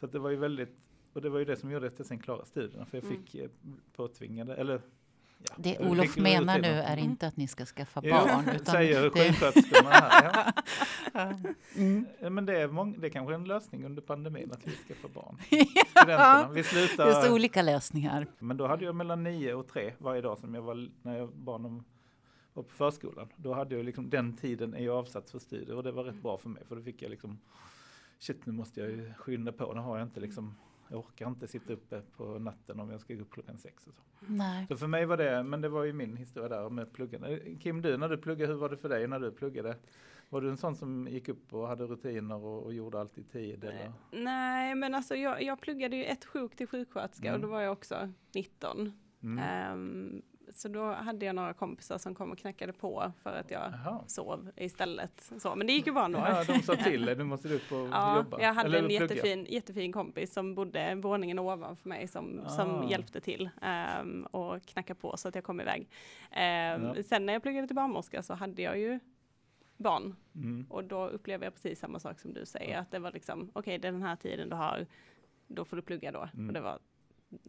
[0.00, 0.76] så det var ju väldigt,
[1.12, 3.16] och det var ju det som gjorde att jag sen klarade studierna, för jag Mm.
[3.22, 3.48] fick eh,
[3.96, 4.80] påtvingade, eller
[5.48, 8.48] ja, Det jag Olof menar nu är inte att ni ska skaffa Jo, barn.
[8.54, 10.52] Utan säger det, sjuksköterskorna här.
[11.76, 12.06] mm.
[12.20, 12.30] Ja.
[12.30, 15.08] Men det är, mång, det är kanske en lösning under pandemin att vi ska få
[15.08, 15.36] barn.
[15.46, 18.26] Studenterna, vi Det är slutar, så olika lösningar.
[18.38, 21.32] men då hade jag mellan nio och tre varje dag som jag var, när jag
[21.34, 21.84] barnen
[22.54, 23.28] var på förskolan.
[23.36, 26.22] Då hade jag liksom, den tiden är ju avsatt för studier och det var rätt
[26.22, 27.38] bra för mig för då fick jag liksom,
[28.18, 30.54] shit nu måste jag ju skynda på, nu har jag inte liksom,
[30.92, 33.86] jag orkar inte sitta uppe på natten om jag ska gå upp klockan sex.
[33.86, 34.00] Och så.
[34.26, 34.66] Nej.
[34.68, 37.40] så för mig var det, men det var ju min historia där med pluggande.
[37.60, 39.76] Kim, du när du pluggade, hur var det för dig när du pluggade?
[40.28, 43.22] Var du en sån som gick upp och hade rutiner och, och gjorde allt i
[43.22, 43.64] tid?
[43.64, 43.92] Eller?
[44.10, 47.40] Nej, men alltså jag, jag pluggade ju ett sjok till sjuksköterska Mm.
[47.40, 48.92] och då var jag också 19.
[49.22, 49.38] Mm.
[49.38, 50.22] Ehm,
[50.54, 54.04] så då hade jag några kompisar som kom och knackade på för att jag Jaha.
[54.06, 55.32] sov istället.
[55.38, 56.18] Så, men det gick ju bra ändå.
[56.18, 58.40] Ja, de sa till dig, nu måste du upp och Ja, jobba.
[58.40, 62.48] jag hade Eller en jättefin, jättefin kompis som bodde våningen ovanför mig som, Ah.
[62.48, 65.88] som hjälpte till ehm, och knackade på så att jag kom iväg.
[66.30, 67.02] Ehm, Ja.
[67.02, 69.00] Sen när jag pluggade till barnmorska så hade jag ju
[69.76, 70.66] barn Mm.
[70.70, 73.78] och då upplevde jag precis samma sak som du säger, att det var liksom, okej
[73.78, 74.86] det är den här tiden du har,
[75.46, 76.28] då får du plugga då.
[76.34, 76.46] Mm.
[76.48, 76.78] Och det var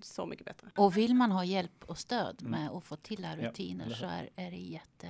[0.02, 0.68] så mycket bättre.
[0.78, 2.52] Och vill man ha hjälp och stöd Mm.
[2.52, 5.08] med att få till här Ja, rutiner eller så är, är det jätte...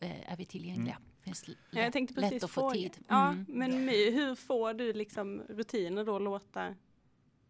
[0.00, 0.98] Eh, är vi tillgängliga?
[1.20, 2.74] Finns l- Ja, jag tänkte lätt precis att få fråga.
[2.74, 2.98] tid.
[3.08, 3.46] Ja, Mm.
[3.48, 6.74] men My, hur får du liksom rutiner då låta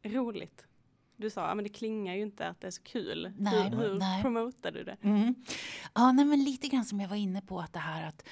[0.02, 0.66] roligt?
[1.16, 3.32] Du sa, ja men det klingar ju inte att det är så kul.
[3.38, 4.22] Nej, hur hur nej.
[4.22, 4.96] promotar du det?
[5.02, 5.34] Mm.
[5.94, 8.24] Ja, nej, men lite grann som jag var inne på, att det här att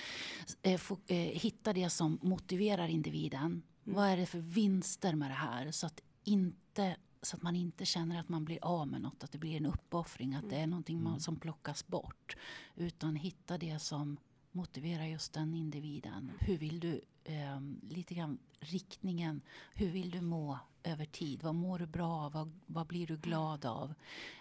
[0.62, 3.62] eh, få, eh, hitta det som motiverar individen.
[3.84, 5.70] Vad är det för vinster med det här?
[5.70, 9.32] Så att, inte, så att man inte känner att man blir av med något, att
[9.32, 12.36] det blir en uppoffring, att det är någonting man, som plockas bort.
[12.74, 14.16] Utan hitta det som
[14.52, 16.32] motiverar just den individen.
[16.38, 17.60] Hur vill du, eh,
[17.90, 19.40] lite grann riktningen,
[19.74, 21.42] hur vill du må över tid?
[21.42, 22.32] Vad mår du bra av?
[22.32, 23.94] Vad, vad blir du glad av?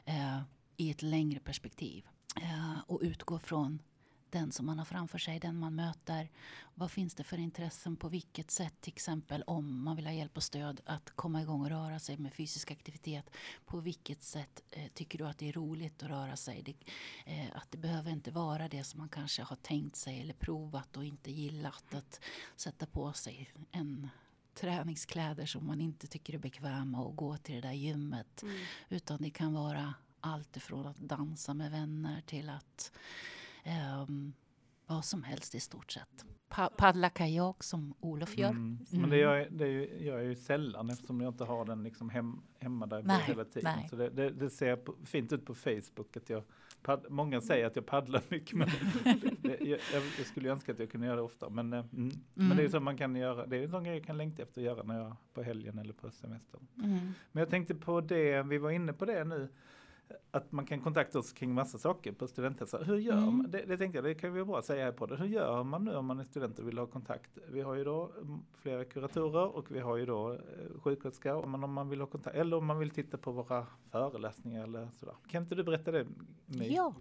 [0.06, 0.42] Eh,
[0.78, 2.06] i ett längre perspektiv.
[2.42, 3.80] Eh, och utgå från
[4.34, 6.30] den som man har framför sig, den man möter.
[6.76, 7.96] Vad finns det för intressen?
[7.96, 11.62] På vilket sätt, till exempel om man vill ha hjälp och stöd att komma igång
[11.62, 13.30] och röra sig med fysisk aktivitet.
[13.66, 16.62] På vilket sätt eh, tycker du att det är roligt att röra sig?
[16.64, 16.76] Det,
[17.32, 20.98] eh, att det behöver inte vara det som man kanske har tänkt sig eller provat
[20.98, 21.94] och inte gillat.
[21.94, 22.20] Att
[22.56, 24.10] sätta på sig en
[24.54, 28.44] träningskläder som man inte tycker är bekväma och gå till det där gymmet.
[28.90, 32.92] Utan det kan vara allt ifrån att dansa med vänner till att
[33.64, 34.34] ehm,
[34.88, 36.26] vad som helst i stort sett.
[36.50, 38.50] Pa paddla kajak som Olof gör.
[38.50, 38.80] Mm.
[38.92, 39.68] Men det gör, jag- det
[40.04, 43.46] gör jag ju sällan eftersom jag inte har den liksom hem, hemma där Nej, hela
[43.46, 43.74] tiden.
[43.78, 43.88] nej.
[43.90, 46.44] Så det, det, det ser på, fint ut på Facebook att jag
[46.84, 48.68] padd, Många säger att jag paddlar mycket men
[49.42, 51.50] det, jag, jag, skulle önska att jag kunde göra det ofta.
[51.50, 52.12] Men, eh, mm.
[52.34, 53.46] men det är ju så man kan göra.
[53.46, 55.78] Det är en sån grej jag kan längta efter att göra när jag på helgen
[55.78, 56.68] eller på semestern.
[56.78, 56.98] Mm.
[57.32, 59.50] Men jag tänkte på det, vi var inne på det nu,
[60.32, 62.78] att man kan kontakta oss kring massa saker på studenthälsa.
[62.78, 63.38] Hur gör Mm.
[63.38, 63.52] man?
[63.52, 65.16] Det, det tänkte jag, det kan vi bra säga här på det.
[65.16, 67.38] Hur gör man nu om man är student och vill ha kontakt?
[67.52, 70.40] Vi har ju då mm, flera kuratorer och vi har ju då eh,
[70.82, 71.42] sjuksköterska.
[71.46, 74.90] Men om man vill ha kontakt, eller om man vill titta på våra föreläsningar eller
[75.00, 75.16] sådär.
[75.28, 76.08] Kan inte du berätta det?
[76.46, 76.68] My?
[76.76, 76.94] Ja.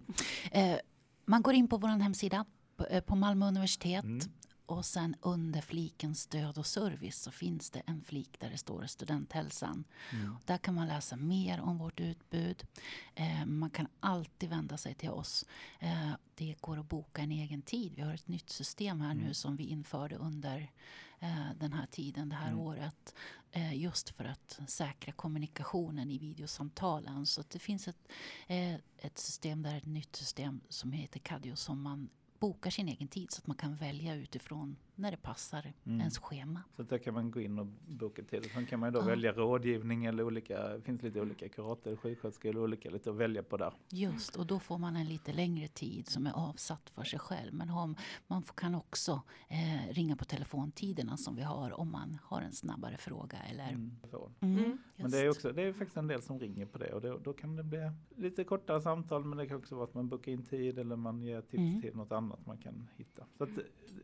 [0.52, 0.76] Eh,
[1.24, 2.44] man går in på vår hemsida
[2.76, 4.20] på, eh, på Malmö universitet Mm.
[4.66, 8.86] Och sen under fliken stöd och service så finns det en flik där det står
[8.86, 9.84] studenthälsan.
[10.12, 10.36] Mm.
[10.44, 12.66] Där kan man läsa mer om vårt utbud.
[13.14, 15.44] Eh, man kan alltid vända sig till oss.
[15.78, 17.92] Eh, det går att boka en egen tid.
[17.96, 19.24] Vi har ett nytt system här Mm.
[19.24, 20.70] nu som vi införde under
[21.18, 22.58] eh, den här tiden, det här Mm.
[22.60, 23.14] året.
[23.50, 27.26] Eh, just för att säkra kommunikationen i videosamtalen.
[27.26, 28.08] Så det finns ett,
[28.46, 32.08] eh, ett system där, ett nytt system som heter Cadio som man
[32.42, 36.00] bokar sin egen tid så att man kan välja utifrån när det passar Mm.
[36.00, 36.62] ens schema.
[36.76, 38.50] Så där kan man gå in och boka tid.
[38.54, 39.04] Sen kan man ju då Ja.
[39.04, 43.42] välja rådgivning eller olika, det finns lite olika kurator, sjuksköterskor eller olika lite att välja
[43.42, 43.72] på där.
[43.90, 47.54] Just, och då får man en lite längre tid som är avsatt för sig själv.
[47.54, 47.94] Men har,
[48.26, 52.96] man kan också eh, ringa på telefontiderna som vi har om man har en snabbare
[52.96, 53.38] fråga.
[53.38, 53.96] Eller, Mm.
[54.40, 54.78] Mm, Mm.
[54.96, 57.18] Men det är, också, det är faktiskt en del som ringer på det och då,
[57.18, 60.32] då kan det bli lite kortare samtal men det kan också vara att man bokar
[60.32, 61.80] in tid eller man ger tips Mm.
[61.82, 63.26] till något annat man kan hitta.
[63.38, 63.50] Så att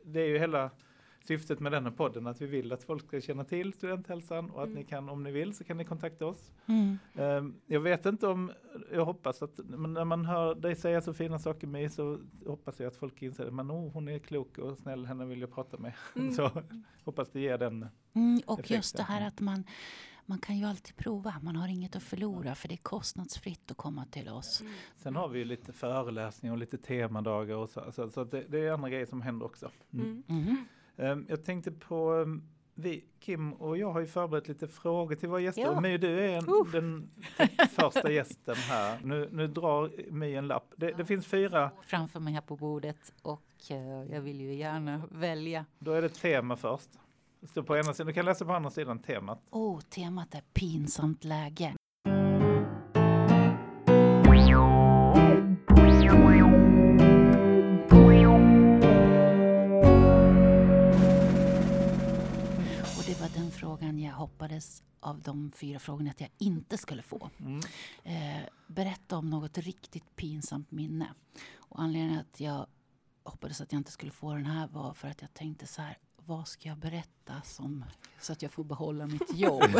[0.04, 0.70] det är ju hela
[1.24, 4.66] syftet med denna podden att vi vill att folk ska känna till studenthälsan och att
[4.68, 4.78] Mm.
[4.78, 6.52] ni kan, om ni vill så kan ni kontakta oss.
[6.66, 6.98] Mm.
[7.14, 8.52] Ehm, Jag vet inte om,
[8.92, 12.80] jag hoppas att men när man hör dig säga så fina saker med så hoppas
[12.80, 15.52] jag att folk inser att man, oh, hon är klok och snäll, henne vill jag
[15.54, 15.92] prata med.
[16.16, 16.34] Mm.
[16.34, 16.50] Så
[17.04, 17.86] hoppas det ger den.
[18.12, 18.76] Mm, och effekten.
[18.76, 19.64] just det här att man,
[20.26, 21.34] man kan ju alltid prova.
[21.42, 24.62] Man har inget att förlora för det är kostnadsfritt att komma till oss.
[24.96, 28.58] Sen har vi ju lite föreläsningar och lite temadagar och så, så, så det, det
[28.66, 29.70] är andra grejer som händer också.
[29.92, 30.22] Mm.
[30.28, 30.56] Mm.
[30.98, 32.42] Ehm, Jag tänkte på, ehm,
[32.74, 35.62] vi, Kim och jag har ju förberett lite frågor till våra gäster.
[35.62, 35.80] Ja.
[35.80, 36.72] My, du är en, Uh.
[36.72, 37.10] den,
[37.56, 38.98] den första gästen här.
[39.04, 40.72] Nu, nu drar My en lapp.
[40.76, 43.78] Det, det finns fyra, Framför mig här på bordet och eh,
[44.14, 45.64] jag vill ju gärna välja.
[45.78, 46.88] då är det tema först.
[47.40, 49.42] Det står på ena sidan, du kan läsa på andra sidan temat.
[49.50, 51.74] Oh, temat är pinsamt läge.
[64.18, 67.30] Hoppades av de fyra frågorna att jag inte skulle få.
[67.40, 67.60] Mm.
[68.04, 71.08] Eh, berätta om något riktigt pinsamt minne.
[71.56, 72.66] Och anledningen att jag
[73.22, 75.98] hoppades att jag inte skulle få den här var för att jag tänkte så här,
[76.26, 77.84] vad ska jag berätta som,
[78.20, 79.62] så att jag får behålla mitt jobb?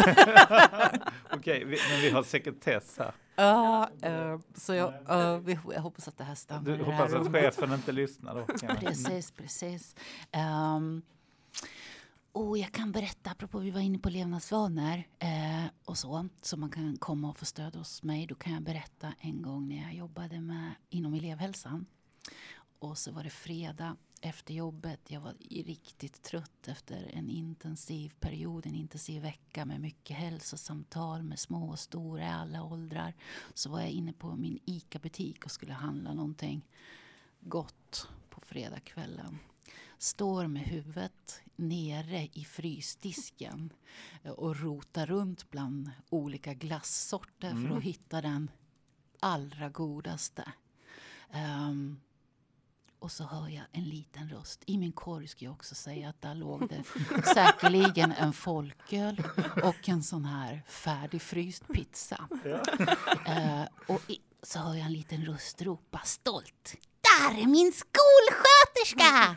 [1.32, 3.12] Okej, vi, men vi har sekretess här.
[3.36, 4.92] Ja, eh, så jag,
[5.40, 8.44] vi, jag hoppas att det här stannar Du hoppas att chefen inte lyssnar då?
[8.80, 9.96] Precis, precis.
[10.76, 11.02] Um,
[12.38, 16.70] och jag kan berätta, apropå vi var inne på levnadsvanor eh, och så, så man
[16.70, 18.26] kan komma och få stöd hos mig.
[18.26, 21.86] Då kan jag berätta en gång när jag jobbade med, inom elevhälsan.
[22.78, 25.00] Och så var det fredag efter jobbet.
[25.08, 31.38] Jag var riktigt trött efter en intensiv period, en intensiv vecka med mycket hälsosamtal med
[31.38, 33.14] små och stora i alla åldrar.
[33.54, 36.66] Så var jag inne på min ICA-butik och skulle handla någonting
[37.40, 39.38] gott på fredagskvällen.
[39.98, 43.72] Står med huvudet nere i frysdisken
[44.36, 47.76] och rotar runt bland olika glassorter för Mm.
[47.76, 48.50] att hitta den
[49.20, 50.52] allra godaste.
[51.30, 52.00] Ehm,
[52.98, 54.62] och så hör jag en liten röst.
[54.66, 56.84] I min korg ska jag också säga att där låg det
[57.34, 59.22] säkerligen en folköl
[59.62, 62.28] och en sån här färdigfryst pizza.
[62.44, 62.62] Ja.
[63.32, 66.74] Eh, och i, så hör jag en liten röst ropa stolt.
[67.18, 69.34] Där är min skolsköterska!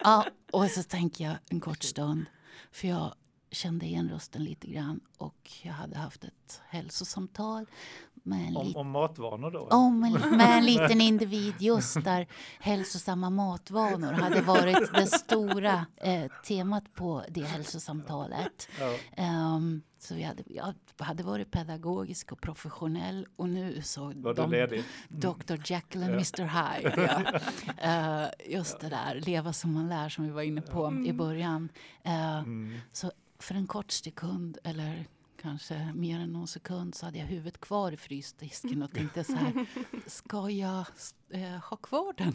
[0.00, 2.24] ja, och så tänker jag en kort stund.
[2.72, 3.14] För jag
[3.50, 7.66] kände igen rösten lite grann och jag hade haft ett hälsosamtal
[8.14, 9.60] med en Om, liten om matvanor då?
[9.60, 12.26] om en, med en liten individ just där
[12.60, 18.68] hälsosamma matvanor hade varit det stora eh, temat på det hälsosamtalet.
[18.80, 18.94] Ja.
[19.16, 24.42] Ehm, så vi hade, jag hade varit pedagogisk och professionell och nu så Var du
[24.42, 24.84] de- ledig?
[25.08, 26.14] Dr Jekyll and Ja.
[26.14, 27.40] Mr Hyde.
[27.82, 28.22] Ja.
[28.24, 31.68] Eh, just det där, leva som man lär som vi var inne på i början.
[32.02, 32.78] Eh, Mm.
[32.92, 35.04] så för en kort sekund eller
[35.42, 39.32] kanske mer än någon sekund så hade jag huvudet kvar i frysdisken och tänkte så
[39.32, 39.66] här,
[40.06, 40.84] ska jag
[41.30, 42.32] eh, ha kvar den?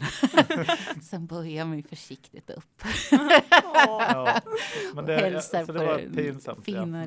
[1.02, 4.40] Sen böjde jag mig försiktigt upp Ja.
[4.94, 6.68] Men och det, hälsade så på det var den pinsamt.
[6.68, 6.84] ja.
[6.84, 7.04] fina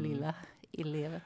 [0.77, 0.87] Mm.
[0.95, 1.21] eleven.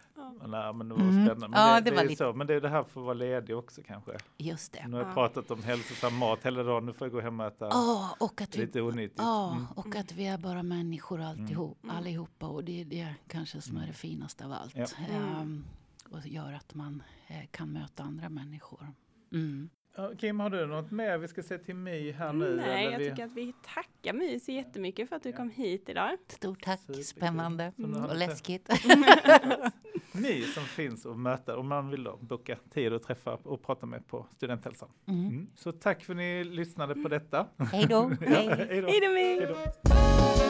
[0.47, 1.25] Nej, men det var Mm.
[1.25, 1.47] spännande.
[1.47, 2.33] Men Ja, det, det det, var är lite- så.
[2.33, 4.12] Men det är det här för att vara ledig också kanske.
[4.38, 4.88] Just det.
[4.88, 5.13] Nu har jag Ja.
[5.13, 6.85] pratat om hälsosam mat hela dagen.
[6.85, 9.19] Nu får jag gå hem och äta Ja, och att vi lite onyttigt.
[9.21, 9.65] Ja, Mm.
[9.75, 11.95] och att vi är bara människor alltihop, Mm.
[11.95, 14.76] allihopa och det är det kanske som är det finaste av allt.
[14.76, 14.86] Ja.
[15.09, 15.63] Ehm,
[16.11, 18.88] och gör att man eh, kan möta andra människor.
[19.32, 19.69] Mm.
[19.95, 22.55] Ja, Kim, har du något mer vi ska se till My här nu?
[22.55, 23.09] Nej, eller jag vi...
[23.09, 26.17] tycker att vi tackar My så jättemycket för att du kom hit idag.
[26.27, 27.03] Stort tack, Superkul.
[27.03, 28.69] spännande har och läskigt.
[30.11, 33.85] My som finns och möta om man vill då boka tid och träffa och prata
[33.85, 34.89] med på Studenthälsan.
[35.07, 35.27] Mm.
[35.27, 35.47] Mm.
[35.55, 37.47] Så tack för att ni lyssnade på detta.
[37.71, 38.11] Hej då.
[38.21, 38.81] Ja, Hej.
[38.81, 38.87] då.
[38.87, 39.23] My!
[39.23, 40.49] Hej då.